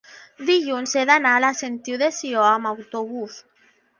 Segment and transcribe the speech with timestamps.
[0.45, 3.37] dilluns he d'anar a la Sentiu de Sió amb autobús.